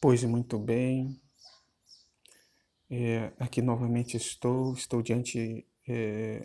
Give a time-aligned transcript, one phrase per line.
[0.00, 1.20] Pois muito bem,
[2.88, 6.44] é, aqui novamente estou, estou diante é,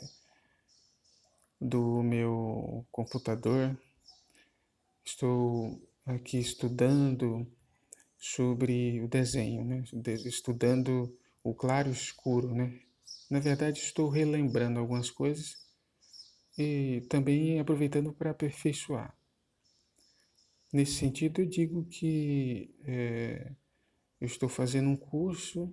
[1.62, 3.79] do meu computador,
[5.05, 7.46] estou aqui estudando
[8.18, 9.83] sobre o desenho, né?
[10.26, 12.56] estudando o claro escuro.
[12.56, 12.81] Né?
[13.29, 15.56] Na verdade, estou relembrando algumas coisas
[16.58, 19.16] e também aproveitando para aperfeiçoar.
[20.73, 23.53] Nesse sentido, eu digo que é,
[24.20, 25.72] eu estou fazendo um curso.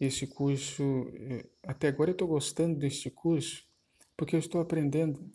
[0.00, 0.82] Esse curso,
[1.14, 3.64] é, até agora eu estou gostando desse curso,
[4.16, 5.30] porque eu estou aprendendo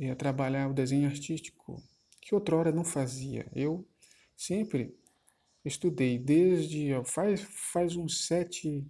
[0.00, 1.80] é, a trabalhar o desenho artístico,
[2.20, 3.48] que outrora não fazia.
[3.54, 3.88] Eu
[4.36, 4.98] sempre
[5.64, 7.40] estudei, desde faz,
[7.72, 8.84] faz uns sete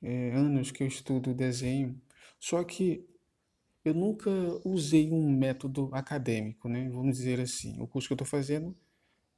[0.00, 2.00] é, anos que eu estudo desenho,
[2.40, 3.06] só que
[3.88, 4.30] eu nunca
[4.64, 6.88] usei um método acadêmico, né?
[6.90, 7.80] Vamos dizer assim.
[7.80, 8.76] O curso que eu estou fazendo,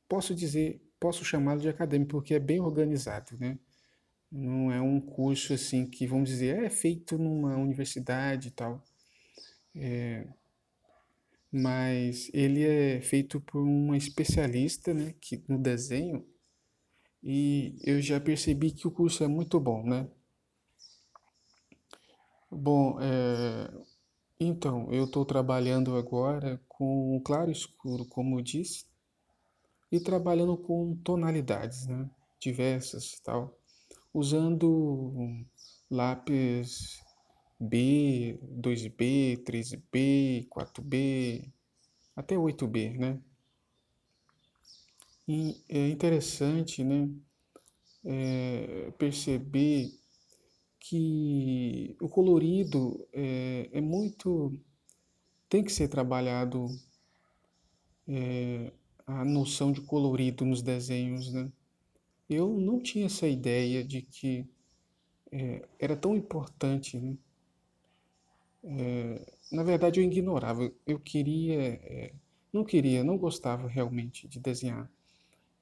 [0.08, 3.58] posso dizer, posso chamá-lo de acadêmico porque é bem organizado, né?
[4.30, 8.84] Não é um curso assim que, vamos dizer, é feito numa universidade e tal.
[9.74, 10.26] É,
[11.50, 16.26] mas ele é feito por uma especialista, né, que, no desenho,
[17.22, 20.08] e eu já percebi que o curso é muito bom, né?
[22.50, 23.70] Bom, é,
[24.40, 28.86] então, eu estou trabalhando agora com o claro escuro, como eu disse,
[29.90, 32.08] e trabalhando com tonalidades, né?
[32.40, 33.58] Diversas tal,
[34.12, 35.44] usando
[35.90, 37.02] lápis
[37.58, 41.52] B, 2B, 3B, 4B,
[42.14, 43.20] até 8B, né?
[45.26, 47.08] E é interessante, né?
[48.04, 49.97] É, perceber
[50.88, 54.58] que o colorido é, é muito.
[55.48, 56.66] tem que ser trabalhado
[58.08, 58.72] é,
[59.06, 61.52] a noção de colorido nos desenhos, né?
[62.28, 64.46] Eu não tinha essa ideia de que
[65.30, 67.18] é, era tão importante, né?
[68.64, 70.72] É, na verdade, eu ignorava.
[70.86, 72.14] Eu queria, é,
[72.50, 74.90] não queria, não gostava realmente de desenhar,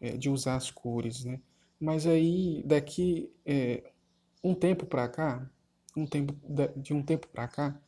[0.00, 1.41] é, de usar as cores, né?
[1.81, 3.28] Mas aí, daqui
[4.46, 5.50] um tempo para cá,
[5.96, 6.32] um tempo
[6.76, 7.80] de um tempo para cá,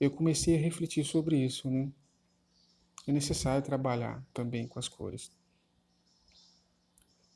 [0.00, 1.92] eu comecei a refletir sobre isso, né?
[3.06, 5.30] É necessário trabalhar também com as cores.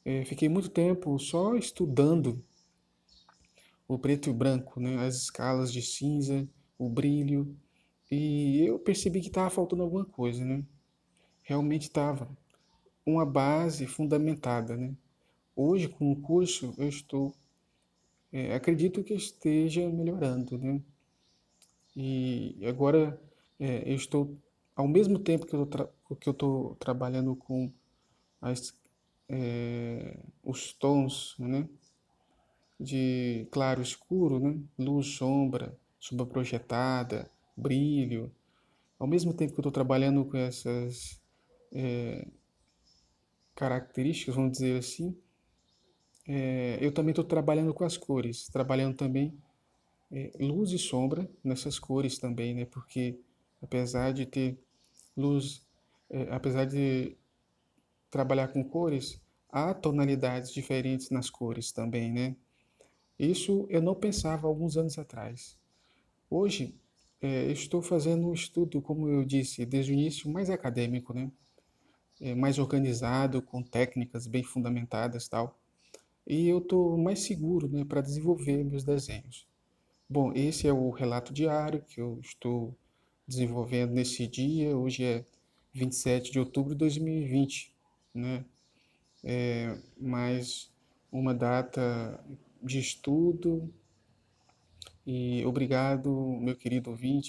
[0.02, 2.42] É, fiquei muito tempo só estudando
[3.86, 4.96] o preto e branco, né?
[5.06, 6.48] As escalas de cinza,
[6.78, 7.54] o brilho,
[8.10, 10.64] e eu percebi que estava faltando alguma coisa, né?
[11.42, 12.34] Realmente estava
[13.04, 14.94] uma base fundamentada, né?
[15.54, 17.34] Hoje, com o curso, eu estou
[18.32, 20.80] é, acredito que esteja melhorando, né?
[21.96, 23.20] E agora
[23.58, 24.36] é, eu estou,
[24.76, 27.72] ao mesmo tempo que eu estou trabalhando com
[28.40, 28.74] as,
[29.28, 31.68] é, os tons, né?
[32.78, 34.58] De claro, escuro, né?
[34.78, 38.32] Luz, sombra, sombra projetada, brilho.
[38.98, 41.20] Ao mesmo tempo que eu estou trabalhando com essas
[41.72, 42.26] é,
[43.54, 45.16] características, vamos dizer assim,
[46.32, 49.36] é, eu também estou trabalhando com as cores, trabalhando também
[50.12, 52.64] é, luz e sombra nessas cores também, né?
[52.66, 53.18] Porque
[53.60, 54.56] apesar de ter
[55.16, 55.66] luz,
[56.08, 57.16] é, apesar de
[58.12, 62.36] trabalhar com cores, há tonalidades diferentes nas cores também, né?
[63.18, 65.58] Isso eu não pensava alguns anos atrás.
[66.30, 66.76] Hoje
[67.20, 71.28] é, estou fazendo um estudo, como eu disse, desde o início mais acadêmico, né?
[72.20, 75.58] É, mais organizado, com técnicas bem fundamentadas, tal
[76.30, 79.48] e eu estou mais seguro né, para desenvolver meus desenhos.
[80.08, 82.72] Bom, esse é o relato diário que eu estou
[83.26, 84.76] desenvolvendo nesse dia.
[84.76, 85.24] Hoje é
[85.72, 87.74] 27 de outubro de 2020,
[88.14, 88.44] né?
[89.24, 90.70] É mais
[91.10, 92.24] uma data
[92.62, 93.68] de estudo.
[95.04, 97.28] E obrigado, meu querido ouvinte,